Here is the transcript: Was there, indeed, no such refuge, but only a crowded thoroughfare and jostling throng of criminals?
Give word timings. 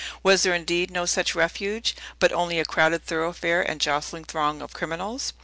Was 0.23 0.41
there, 0.41 0.55
indeed, 0.55 0.89
no 0.89 1.05
such 1.05 1.35
refuge, 1.35 1.95
but 2.17 2.31
only 2.33 2.59
a 2.59 2.65
crowded 2.65 3.05
thoroughfare 3.05 3.61
and 3.61 3.79
jostling 3.79 4.23
throng 4.25 4.59
of 4.59 4.73
criminals? 4.73 5.31